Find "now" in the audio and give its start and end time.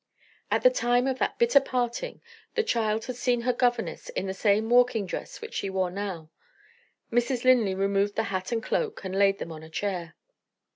5.91-6.31